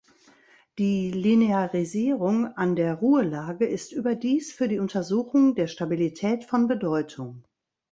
Die 0.79 1.11
Linearisierung 1.11 2.47
an 2.57 2.75
der 2.75 2.95
Ruhelage 2.95 3.67
ist 3.67 3.91
überdies 3.91 4.51
für 4.51 4.67
die 4.67 4.79
Untersuchung 4.79 5.53
der 5.53 5.67
Stabilität 5.67 6.43
von 6.43 6.67
Bedeutung. 6.67 7.43